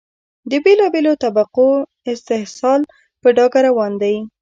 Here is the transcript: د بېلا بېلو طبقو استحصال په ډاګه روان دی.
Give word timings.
د 0.49 0.51
بېلا 0.63 0.87
بېلو 0.93 1.13
طبقو 1.23 1.69
استحصال 2.11 2.81
په 3.21 3.27
ډاګه 3.37 3.59
روان 3.67 3.91
دی. 4.01 4.15